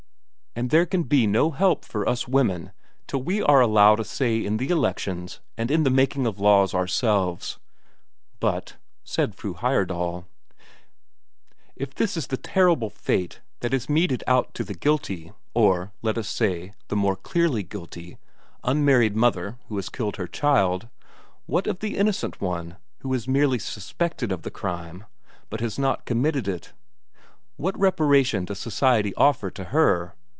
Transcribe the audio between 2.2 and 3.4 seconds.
women till